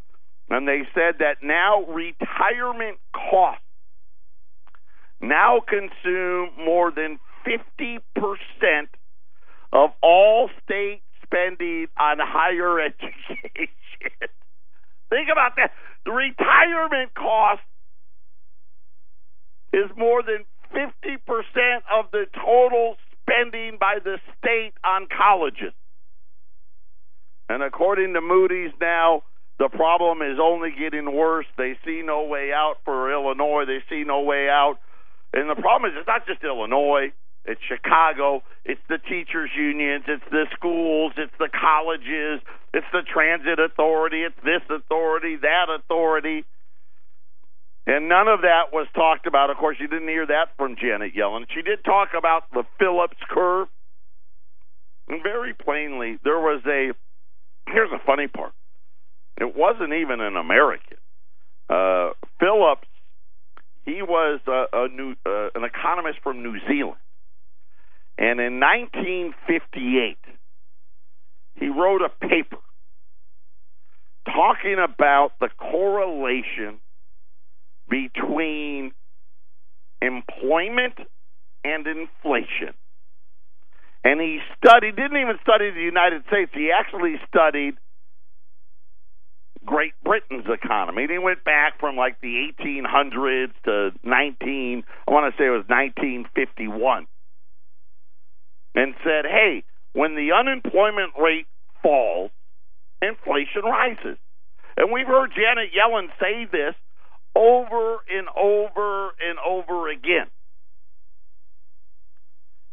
[0.50, 3.62] And they said that now retirement costs
[5.20, 8.00] now consume more than 50%
[9.72, 14.28] of all state spending on higher education.
[15.10, 15.72] Think about that.
[16.04, 17.60] The retirement cost
[19.72, 21.18] is more than 50%
[21.92, 25.72] of the total spending by the state on colleges.
[27.48, 29.22] And according to Moody's now,
[29.58, 31.46] the problem is only getting worse.
[31.56, 33.64] They see no way out for Illinois.
[33.66, 34.78] They see no way out.
[35.32, 37.12] And the problem is, it's not just Illinois.
[37.44, 38.42] It's Chicago.
[38.64, 40.04] It's the teachers' unions.
[40.06, 41.12] It's the schools.
[41.16, 42.40] It's the colleges.
[42.72, 44.22] It's the transit authority.
[44.22, 46.44] It's this authority, that authority.
[47.86, 49.50] And none of that was talked about.
[49.50, 51.46] Of course, you didn't hear that from Janet Yellen.
[51.52, 53.66] She did talk about the Phillips curve.
[55.08, 56.92] And very plainly, there was a.
[57.66, 58.52] Here's the funny part
[59.40, 60.98] it wasn't even an American.
[61.70, 62.10] Uh,
[62.40, 62.88] Phillips,
[63.84, 67.00] he was a, a new, uh, an economist from New Zealand.
[68.18, 70.18] And in 1958,
[71.54, 72.58] he wrote a paper
[74.26, 76.80] talking about the correlation
[77.88, 78.92] between
[80.02, 80.94] employment
[81.64, 82.74] and inflation.
[84.04, 87.74] And he studied, didn't even study the United States, he actually studied
[89.68, 91.06] Great Britain's economy.
[91.06, 95.68] They went back from like the 1800s to 19, I want to say it was
[95.68, 97.06] 1951,
[98.74, 101.46] and said, hey, when the unemployment rate
[101.82, 102.30] falls,
[103.02, 104.16] inflation rises.
[104.78, 106.74] And we've heard Janet Yellen say this
[107.36, 110.28] over and over and over again.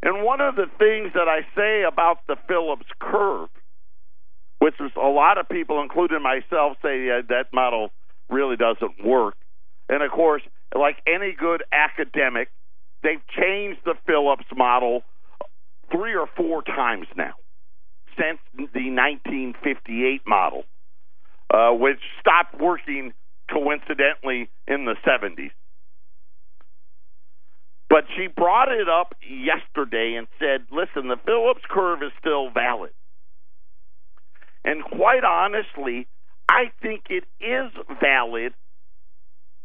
[0.01, 3.49] And one of the things that I say about the Phillips curve
[4.59, 7.89] which is a lot of people, including myself, say uh, that model
[8.29, 9.35] really doesn't work.
[9.89, 10.41] And of course,
[10.73, 12.49] like any good academic,
[13.03, 15.03] they've changed the Phillips model
[15.91, 17.33] three or four times now
[18.17, 20.63] since the 1958 model,
[21.53, 23.13] uh, which stopped working
[23.51, 25.51] coincidentally in the 70s.
[27.89, 32.91] But she brought it up yesterday and said, listen, the Phillips curve is still valid.
[34.65, 36.07] And quite honestly,
[36.49, 38.53] I think it is valid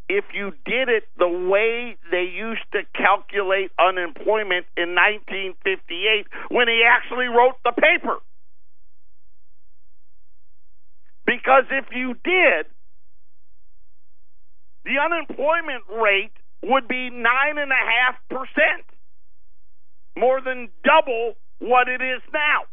[0.07, 6.83] if you did it the way they used to calculate unemployment in 1958 when he
[6.85, 8.17] actually wrote the paper.
[11.25, 12.65] Because if you did,
[14.85, 17.71] the unemployment rate would be 9.5%,
[20.17, 22.65] more than double what it is now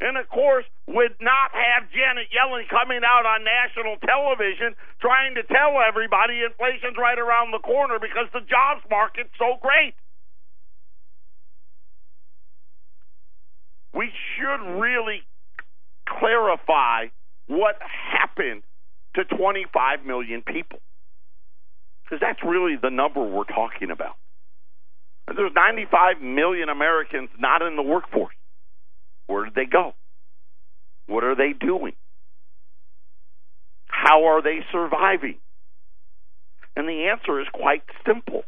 [0.00, 5.42] and of course would not have Janet Yellen coming out on national television trying to
[5.42, 9.94] tell everybody inflation's right around the corner because the jobs market's so great.
[13.94, 15.22] We should really
[16.06, 17.06] clarify
[17.48, 18.62] what happened
[19.14, 20.78] to 25 million people.
[22.04, 24.16] Because that's really the number we're talking about.
[25.34, 28.37] There's 95 million Americans not in the workforce.
[29.28, 29.94] Where did they go?
[31.06, 31.92] What are they doing?
[33.86, 35.38] How are they surviving?
[36.76, 38.42] And the answer is quite simple.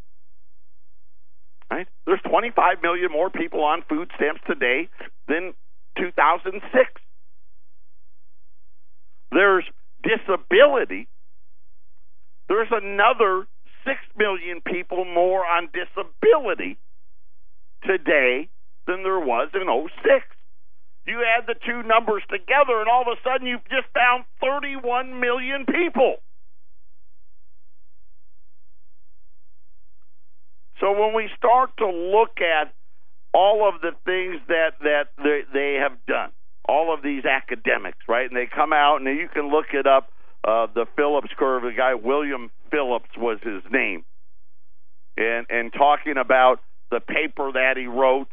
[1.70, 1.86] Right?
[2.06, 4.88] There's 25 million more people on food stamps today
[5.28, 5.54] than
[5.96, 6.62] 2006.
[9.30, 9.64] There's
[10.02, 11.08] disability.
[12.48, 13.46] There's another
[13.84, 16.78] 6 million people more on disability
[17.84, 18.48] today
[18.86, 20.26] than there was in 06.
[21.07, 25.18] You add the two numbers together, and all of a sudden you've just found 31
[25.18, 26.16] million people.
[30.80, 32.72] So when we start to look at
[33.32, 36.30] all of the things that that they, they have done,
[36.68, 38.26] all of these academics, right?
[38.26, 40.09] And they come out, and you can look it up.
[40.42, 44.05] Uh, the Phillips curve, the guy William Phillips was his name,
[45.16, 48.28] and and talking about the paper that he wrote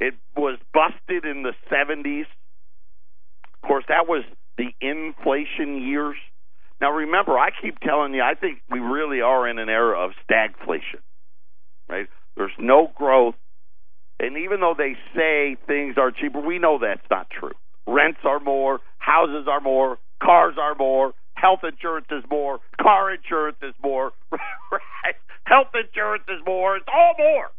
[0.00, 2.24] it was busted in the 70s.
[3.62, 4.24] Of course, that was
[4.56, 6.16] the inflation years.
[6.80, 10.12] Now, remember, I keep telling you, I think we really are in an era of
[10.28, 11.00] stagflation,
[11.88, 12.08] right?
[12.36, 13.34] There's no growth.
[14.18, 17.52] And even though they say things are cheaper, we know that's not true.
[17.86, 23.58] Rents are more, houses are more, cars are more, health insurance is more, car insurance
[23.62, 25.16] is more, right?
[25.44, 27.50] Health insurance is more, it's all more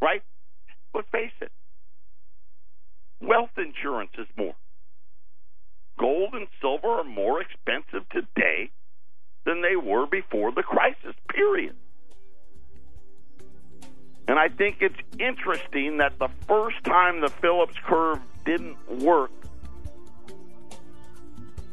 [0.00, 0.22] right?
[0.94, 1.52] Let's face it.
[3.20, 4.54] Wealth insurance is more.
[5.98, 8.70] Gold and silver are more expensive today
[9.44, 11.76] than they were before the crisis, period.
[14.26, 19.32] And I think it's interesting that the first time the Phillips curve didn't work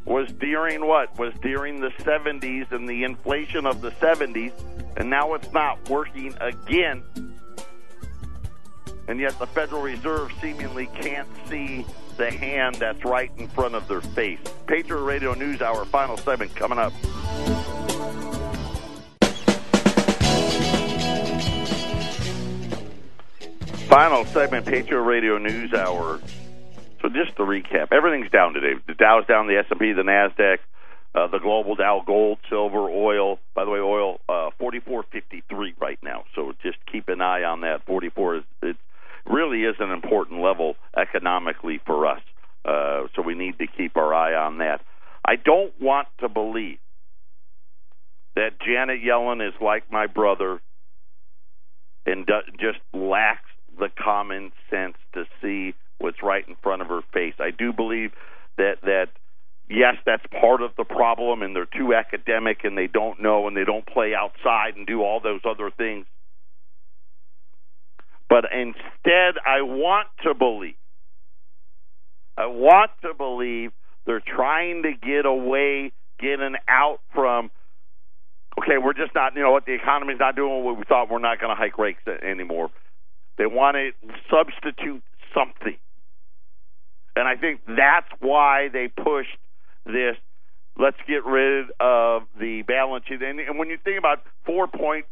[0.05, 1.17] was during what?
[1.19, 4.53] Was during the 70s and the inflation of the 70s,
[4.95, 7.03] and now it's not working again.
[9.07, 11.85] And yet the Federal Reserve seemingly can't see
[12.17, 14.39] the hand that's right in front of their face.
[14.65, 16.91] Patriot Radio News Hour, final segment coming up.
[23.87, 26.19] Final segment, Patriot Radio News Hour.
[27.01, 28.73] So just to recap, everything's down today.
[28.85, 30.57] The Dow's down, the S&P, the Nasdaq,
[31.15, 33.39] uh, the global Dow, gold, silver, oil.
[33.53, 36.25] By the way, oil uh, 44.53 right now.
[36.35, 37.85] So just keep an eye on that.
[37.85, 38.77] 44 is it
[39.29, 42.21] really is an important level economically for us.
[42.65, 44.81] Uh, so we need to keep our eye on that.
[45.25, 46.79] I don't want to believe
[48.35, 50.61] that Janet Yellen is like my brother
[52.05, 53.49] and do, just lacks
[53.79, 57.33] the common sense to see what's right in front of her face.
[57.39, 58.11] I do believe
[58.57, 59.07] that that
[59.69, 63.57] yes, that's part of the problem, and they're too academic and they don't know and
[63.57, 66.05] they don't play outside and do all those other things.
[68.29, 70.75] But instead, I want to believe,
[72.37, 73.71] I want to believe
[74.05, 77.51] they're trying to get away, getting out from.
[78.59, 81.11] Okay, we're just not, you know what, the economy's not doing what we thought.
[81.11, 82.69] We're not going to hike rates anymore.
[83.37, 83.91] They want to
[84.31, 85.03] substitute
[85.33, 85.77] something.
[87.15, 89.37] And I think that's why they pushed
[89.85, 90.15] this.
[90.79, 93.21] Let's get rid of the balance sheet.
[93.21, 95.03] And, and when you think about $4.5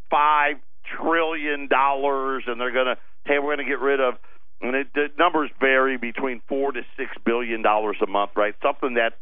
[1.00, 4.16] trillion, dollars, and they're going to, hey, we're going to get rid of,
[4.62, 8.56] and it, the numbers vary between four to six billion dollars a month, right?
[8.62, 9.16] Something that's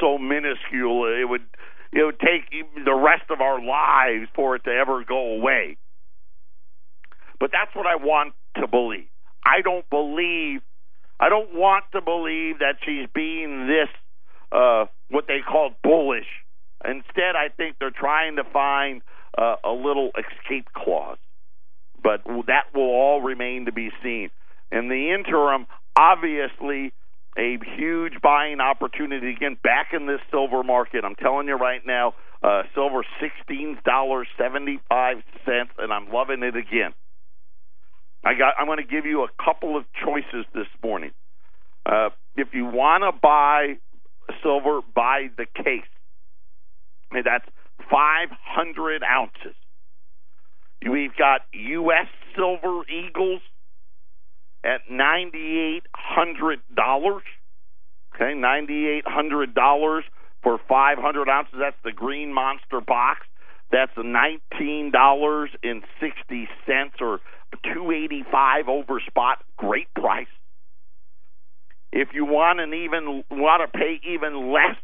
[0.00, 1.42] so minuscule, it would
[1.92, 2.50] it would take
[2.84, 5.78] the rest of our lives for it to ever go away.
[7.40, 9.08] But that's what I want to believe.
[9.44, 10.60] I don't believe,
[11.18, 13.88] I don't want to believe that she's being this,
[14.52, 16.28] uh, what they call bullish.
[16.84, 19.02] Instead, I think they're trying to find
[19.36, 21.18] uh, a little escape clause.
[22.02, 24.30] But that will all remain to be seen.
[24.70, 25.66] In the interim,
[25.96, 26.92] obviously,
[27.36, 31.04] a huge buying opportunity again back in this silver market.
[31.04, 36.42] I'm telling you right now, uh, silver sixteen dollars seventy five cents, and I'm loving
[36.42, 36.94] it again.
[38.24, 38.54] I got.
[38.58, 41.10] I'm going to give you a couple of choices this morning.
[41.86, 43.78] Uh, if you want to buy
[44.42, 45.88] silver, buy the case.
[47.10, 47.46] And that's
[47.90, 49.56] 500 ounces.
[50.88, 52.06] We've got U.S.
[52.36, 53.42] Silver Eagles
[54.64, 57.20] at $9,800.
[58.14, 60.02] Okay, $9,800
[60.42, 61.54] for 500 ounces.
[61.58, 63.26] That's the green monster box.
[63.70, 65.50] That's $19.60
[67.00, 67.20] or
[67.64, 70.26] 285 over spot, great price.
[71.92, 74.76] If you want an even want to pay even less,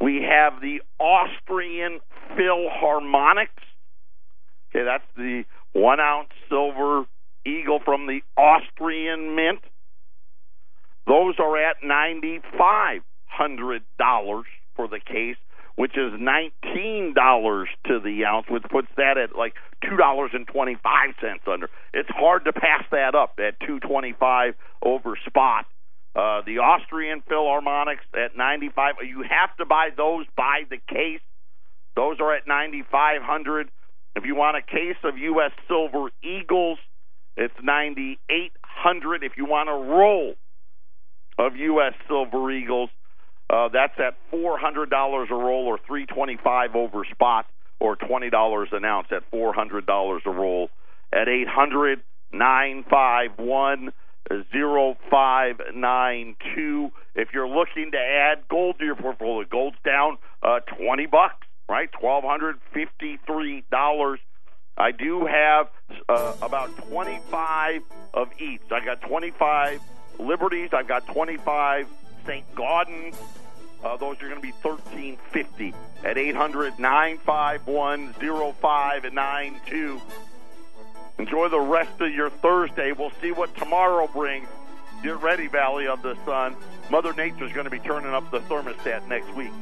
[0.00, 2.00] we have the Austrian
[2.36, 3.48] Philharmonics.
[4.70, 7.04] Okay, that's the one ounce silver
[7.46, 9.60] eagle from the Austrian Mint.
[11.06, 15.36] Those are at ninety five hundred dollars for the case
[15.76, 21.68] which is $19 to the ounce, which puts that at like $2.25 under.
[21.92, 25.66] It's hard to pass that up at 225 over spot.
[26.14, 28.96] Uh, the Austrian Philharmonics at 95.
[29.06, 31.20] You have to buy those by the case.
[31.96, 33.68] Those are at 9,500.
[34.16, 35.50] If you want a case of U.S.
[35.66, 36.78] Silver Eagles,
[37.36, 39.24] it's 9,800.
[39.24, 40.34] If you want a roll
[41.38, 41.94] of U.S.
[42.06, 42.90] Silver Eagles,
[43.50, 47.46] uh, that's at four hundred dollars a roll, or three twenty-five over spot,
[47.78, 50.70] or twenty dollars an ounce at four hundred dollars a roll.
[51.12, 52.00] At eight hundred
[54.28, 59.46] 0592 if you're looking to add gold to your portfolio.
[59.48, 61.88] Gold's down uh, 20 bucks, right?
[61.92, 64.18] $1,253.
[64.76, 65.70] I do have
[66.08, 68.62] uh, about 25 of each.
[68.72, 69.80] I got 25
[70.18, 70.70] Liberties.
[70.72, 71.86] I've got 25
[72.26, 72.54] St.
[72.54, 73.14] Gaudens.
[73.82, 80.00] Uh, those are going to be 1350 at 800 951 0592.
[81.18, 82.92] Enjoy the rest of your Thursday.
[82.92, 84.48] We'll see what tomorrow brings.
[85.02, 86.56] Get ready, Valley of the Sun.
[86.90, 89.52] Mother Nature's going to be turning up the thermostat next week.